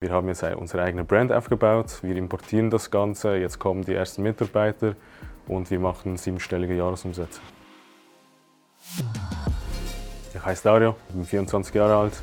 Wir 0.00 0.12
haben 0.12 0.28
jetzt 0.28 0.44
unsere 0.44 0.84
eigene 0.84 1.02
Brand 1.02 1.32
aufgebaut, 1.32 1.98
wir 2.02 2.14
importieren 2.14 2.70
das 2.70 2.88
Ganze, 2.92 3.34
jetzt 3.34 3.58
kommen 3.58 3.84
die 3.84 3.94
ersten 3.94 4.22
Mitarbeiter 4.22 4.94
und 5.48 5.72
wir 5.72 5.80
machen 5.80 6.16
siebenstellige 6.16 6.76
Jahresumsätze. 6.76 7.40
Ich 10.32 10.44
heiße 10.44 10.62
Dario, 10.62 10.94
bin 11.08 11.24
24 11.24 11.74
Jahre 11.74 11.96
alt 11.96 12.22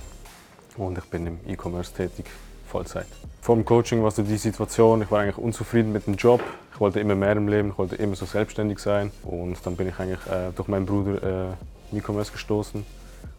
und 0.78 0.98
ich 0.98 1.04
bin 1.04 1.28
im 1.28 1.40
E-Commerce 1.46 1.94
tätig, 1.94 2.28
Vollzeit. 2.66 3.08
Vor 3.42 3.56
dem 3.56 3.66
Coaching 3.66 4.02
war 4.02 4.12
so 4.12 4.24
die 4.24 4.38
Situation, 4.38 5.02
ich 5.02 5.12
war 5.12 5.20
eigentlich 5.20 5.38
unzufrieden 5.38 5.92
mit 5.92 6.08
dem 6.08 6.16
Job. 6.16 6.40
Ich 6.74 6.80
wollte 6.80 7.02
immer 7.02 7.16
mehr 7.16 7.34
im 7.34 7.50
Leben, 7.50 7.72
ich 7.72 7.78
wollte 7.78 7.98
immer 7.98 8.16
so 8.16 8.26
selbstständig 8.26 8.80
sein. 8.80 9.12
Und 9.24 9.58
dann 9.66 9.76
bin 9.76 9.90
ich 9.90 10.00
eigentlich 10.00 10.26
äh, 10.28 10.52
durch 10.56 10.70
meinen 10.70 10.86
Bruder 10.86 11.52
äh, 11.92 11.98
E-Commerce 11.98 12.32
gestoßen 12.32 12.86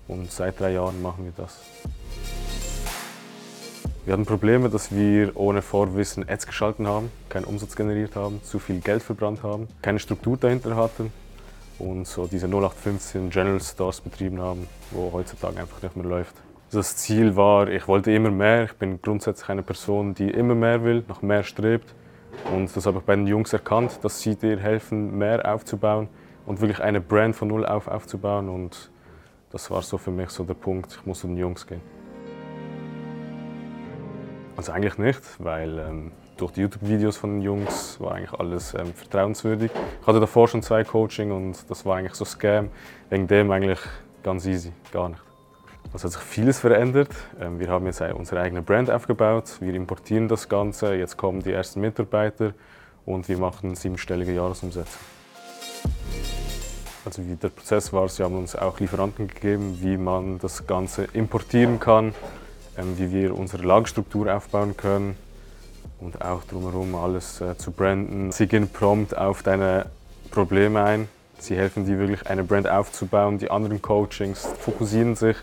und 0.08 0.30
seit 0.30 0.60
drei 0.60 0.72
Jahren 0.72 1.00
machen 1.00 1.24
wir 1.24 1.32
das. 1.34 1.58
Wir 4.06 4.12
hatten 4.12 4.24
Probleme, 4.24 4.70
dass 4.70 4.94
wir 4.94 5.32
ohne 5.34 5.62
Vorwissen 5.62 6.28
Ads 6.28 6.46
geschalten 6.46 6.86
haben, 6.86 7.10
keinen 7.28 7.42
Umsatz 7.42 7.74
generiert 7.74 8.14
haben, 8.14 8.40
zu 8.44 8.60
viel 8.60 8.78
Geld 8.78 9.02
verbrannt 9.02 9.42
haben, 9.42 9.66
keine 9.82 9.98
Struktur 9.98 10.36
dahinter 10.36 10.76
hatten 10.76 11.12
und 11.80 12.06
so 12.06 12.28
diese 12.28 12.46
0815 12.46 13.30
General 13.30 13.60
Stores 13.60 14.00
betrieben 14.00 14.40
haben, 14.40 14.68
wo 14.92 15.10
heutzutage 15.12 15.58
einfach 15.58 15.82
nicht 15.82 15.96
mehr 15.96 16.06
läuft. 16.06 16.36
Das 16.70 16.96
Ziel 16.96 17.34
war, 17.34 17.66
ich 17.66 17.88
wollte 17.88 18.12
immer 18.12 18.30
mehr. 18.30 18.66
Ich 18.66 18.74
bin 18.74 19.02
grundsätzlich 19.02 19.48
eine 19.48 19.64
Person, 19.64 20.14
die 20.14 20.30
immer 20.30 20.54
mehr 20.54 20.84
will, 20.84 21.02
nach 21.08 21.22
mehr 21.22 21.42
strebt. 21.42 21.92
Und 22.54 22.76
das 22.76 22.86
habe 22.86 22.98
ich 22.98 23.04
bei 23.04 23.16
den 23.16 23.26
Jungs 23.26 23.52
erkannt, 23.52 23.98
dass 24.02 24.20
sie 24.20 24.36
dir 24.36 24.56
helfen, 24.56 25.18
mehr 25.18 25.52
aufzubauen 25.52 26.06
und 26.46 26.60
wirklich 26.60 26.80
eine 26.80 27.00
Brand 27.00 27.34
von 27.34 27.48
null 27.48 27.66
auf 27.66 27.88
aufzubauen. 27.88 28.50
Und 28.50 28.88
das 29.50 29.68
war 29.68 29.82
so 29.82 29.98
für 29.98 30.12
mich 30.12 30.30
so 30.30 30.44
der 30.44 30.54
Punkt, 30.54 30.96
ich 31.00 31.04
muss 31.06 31.18
zu 31.18 31.26
den 31.26 31.38
Jungs 31.38 31.66
gehen. 31.66 31.80
Also 34.56 34.72
eigentlich 34.72 34.96
nicht, 34.96 35.20
weil 35.38 35.78
ähm, 35.78 36.12
durch 36.38 36.52
die 36.52 36.62
YouTube-Videos 36.62 37.16
von 37.18 37.34
den 37.34 37.42
Jungs 37.42 38.00
war 38.00 38.14
eigentlich 38.14 38.32
alles 38.32 38.74
ähm, 38.74 38.94
vertrauenswürdig. 38.94 39.70
Ich 40.00 40.06
hatte 40.06 40.18
davor 40.18 40.48
schon 40.48 40.62
zwei 40.62 40.82
Coaching 40.82 41.30
und 41.30 41.68
das 41.68 41.84
war 41.84 41.96
eigentlich 41.96 42.14
so 42.14 42.24
Scam. 42.24 42.70
Wegen 43.10 43.26
dem 43.26 43.50
eigentlich 43.50 43.80
ganz 44.22 44.46
easy, 44.46 44.72
gar 44.92 45.10
nicht. 45.10 45.20
Es 45.94 46.04
hat 46.04 46.12
sich 46.12 46.22
vieles 46.22 46.58
verändert. 46.58 47.10
Ähm, 47.38 47.60
wir 47.60 47.68
haben 47.68 47.86
jetzt 47.86 48.00
unsere 48.00 48.40
eigene 48.40 48.62
Brand 48.62 48.90
aufgebaut. 48.90 49.58
Wir 49.60 49.74
importieren 49.74 50.26
das 50.26 50.48
Ganze. 50.48 50.94
Jetzt 50.94 51.16
kommen 51.16 51.42
die 51.42 51.52
ersten 51.52 51.80
Mitarbeiter 51.80 52.54
und 53.04 53.28
wir 53.28 53.38
machen 53.38 53.74
siebenstellige 53.74 54.32
Jahresumsätze. 54.32 54.98
Also 57.04 57.24
wie 57.26 57.36
der 57.36 57.50
Prozess 57.50 57.92
war, 57.92 58.08
sie 58.08 58.24
haben 58.24 58.36
uns 58.36 58.56
auch 58.56 58.80
Lieferanten 58.80 59.28
gegeben, 59.28 59.78
wie 59.80 59.96
man 59.96 60.38
das 60.38 60.66
Ganze 60.66 61.04
importieren 61.12 61.78
kann, 61.78 62.14
wie 62.96 63.12
wir 63.12 63.36
unsere 63.36 63.64
Lagerstruktur 63.64 64.34
aufbauen 64.34 64.76
können 64.76 65.16
und 66.00 66.22
auch 66.22 66.44
drumherum 66.44 66.94
alles 66.94 67.40
äh, 67.40 67.56
zu 67.56 67.70
branden. 67.70 68.32
Sie 68.32 68.46
gehen 68.46 68.68
prompt 68.68 69.16
auf 69.16 69.42
deine 69.42 69.86
Probleme 70.30 70.82
ein. 70.82 71.08
Sie 71.38 71.56
helfen 71.56 71.84
dir 71.84 71.98
wirklich 71.98 72.26
eine 72.28 72.44
Brand 72.44 72.68
aufzubauen. 72.68 73.38
Die 73.38 73.50
anderen 73.50 73.82
Coachings 73.82 74.48
fokussieren 74.58 75.14
sich, 75.14 75.36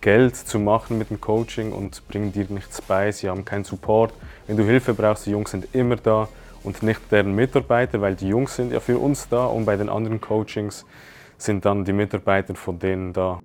Geld 0.00 0.36
zu 0.36 0.58
machen 0.58 0.98
mit 0.98 1.10
dem 1.10 1.20
Coaching 1.20 1.72
und 1.72 2.06
bringen 2.08 2.32
dir 2.32 2.46
nichts 2.48 2.80
bei. 2.82 3.12
Sie 3.12 3.28
haben 3.28 3.44
keinen 3.44 3.64
Support. 3.64 4.12
Wenn 4.46 4.56
du 4.56 4.64
Hilfe 4.64 4.94
brauchst, 4.94 5.26
die 5.26 5.30
Jungs 5.30 5.50
sind 5.50 5.74
immer 5.74 5.96
da 5.96 6.28
und 6.62 6.82
nicht 6.82 7.00
deren 7.10 7.34
Mitarbeiter, 7.34 8.00
weil 8.00 8.14
die 8.14 8.28
Jungs 8.28 8.56
sind 8.56 8.72
ja 8.72 8.80
für 8.80 8.98
uns 8.98 9.28
da 9.28 9.46
und 9.46 9.64
bei 9.64 9.76
den 9.76 9.88
anderen 9.88 10.20
Coachings 10.20 10.84
sind 11.38 11.64
dann 11.64 11.84
die 11.84 11.92
Mitarbeiter 11.92 12.54
von 12.54 12.78
denen 12.78 13.12
da. 13.12 13.40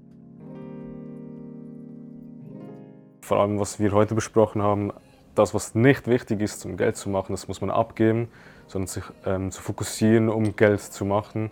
Vor 3.32 3.40
allem 3.40 3.62
was 3.62 3.80
wir 3.80 3.94
heute 3.94 4.14
besprochen 4.14 4.62
haben, 4.62 4.92
das, 5.36 5.54
was 5.54 5.74
nicht 5.74 6.06
wichtig 6.06 6.42
ist, 6.42 6.66
um 6.66 6.76
Geld 6.76 6.98
zu 6.98 7.08
machen, 7.08 7.32
das 7.32 7.48
muss 7.48 7.62
man 7.62 7.70
abgeben, 7.70 8.28
sondern 8.68 8.88
sich 8.88 9.06
ähm, 9.26 9.52
zu 9.52 9.62
fokussieren, 9.62 10.28
um 10.28 10.58
Geld 10.58 10.82
zu 10.82 11.06
machen 11.06 11.50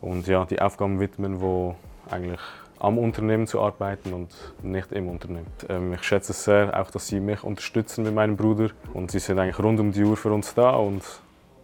und 0.00 0.26
ja, 0.26 0.46
die 0.46 0.62
Aufgaben 0.62 1.00
widmen, 1.00 1.42
wo 1.42 1.74
eigentlich 2.10 2.40
am 2.78 2.96
Unternehmen 2.96 3.46
zu 3.46 3.60
arbeiten 3.60 4.14
und 4.14 4.30
nicht 4.62 4.90
im 4.92 5.10
Unternehmen. 5.10 5.48
Ähm, 5.68 5.92
ich 5.92 6.02
schätze 6.02 6.32
es 6.32 6.44
sehr, 6.44 6.80
auch 6.80 6.90
dass 6.90 7.08
Sie 7.08 7.20
mich 7.20 7.44
unterstützen 7.44 8.04
mit 8.04 8.14
meinem 8.14 8.38
Bruder 8.38 8.70
und 8.94 9.10
Sie 9.10 9.18
sind 9.18 9.38
eigentlich 9.38 9.58
rund 9.58 9.80
um 9.80 9.92
die 9.92 10.04
Uhr 10.04 10.16
für 10.16 10.32
uns 10.32 10.54
da 10.54 10.70
und 10.70 11.02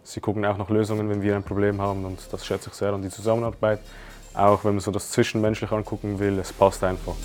Sie 0.03 0.19
gucken 0.19 0.45
auch 0.45 0.59
nach 0.59 0.69
Lösungen, 0.69 1.09
wenn 1.09 1.23
wir 1.23 1.35
ein 1.35 1.41
Problem 1.41 1.81
haben 1.81 2.05
und 2.05 2.19
das 2.31 2.45
schätze 2.45 2.69
ich 2.69 2.75
sehr 2.75 2.93
an 2.93 3.01
die 3.01 3.09
Zusammenarbeit. 3.09 3.79
Auch 4.35 4.63
wenn 4.63 4.73
man 4.73 4.79
so 4.79 4.91
das 4.91 5.09
Zwischenmenschliche 5.09 5.75
angucken 5.75 6.19
will, 6.19 6.37
es 6.37 6.53
passt 6.53 6.83
einfach. 6.83 7.15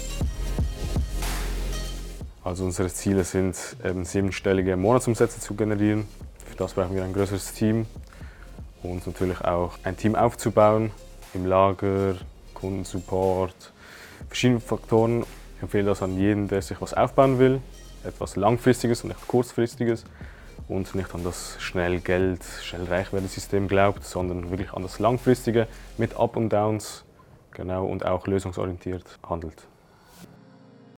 Also 2.44 2.64
unsere 2.66 2.90
Ziele 2.90 3.24
sind, 3.24 3.56
eben 3.82 4.04
siebenstellige 4.04 4.76
Monatsumsätze 4.76 5.40
zu 5.40 5.54
generieren. 5.54 6.06
Für 6.44 6.56
das 6.56 6.74
brauchen 6.74 6.94
wir 6.94 7.02
ein 7.02 7.14
größeres 7.14 7.54
Team 7.54 7.86
und 8.82 9.06
natürlich 9.06 9.40
auch 9.40 9.72
ein 9.82 9.96
Team 9.96 10.14
aufzubauen 10.14 10.90
im 11.32 11.46
Lager, 11.46 12.16
Kundensupport, 12.52 13.72
verschiedene 14.28 14.60
Faktoren. 14.60 15.24
Ich 15.56 15.62
empfehle 15.62 15.86
das 15.86 16.02
an 16.02 16.18
jeden, 16.18 16.46
der 16.46 16.60
sich 16.60 16.78
was 16.82 16.92
aufbauen 16.92 17.38
will, 17.38 17.62
etwas 18.04 18.36
Langfristiges 18.36 19.02
und 19.04 19.08
nicht 19.08 19.26
Kurzfristiges 19.26 20.04
und 20.68 20.94
nicht 20.94 21.14
an 21.14 21.24
das 21.24 21.56
schnell 21.60 22.00
Geld, 22.00 22.44
schnell 22.62 22.84
Reichwerte-System 22.84 23.68
glaubt, 23.68 24.04
sondern 24.04 24.50
wirklich 24.50 24.70
an 24.74 24.82
das 24.82 24.98
Langfristige 24.98 25.66
mit 25.96 26.14
Up 26.16 26.36
und 26.36 26.50
Downs 26.50 27.04
genau, 27.52 27.86
und 27.86 28.04
auch 28.04 28.26
lösungsorientiert 28.26 29.18
handelt. 29.26 29.66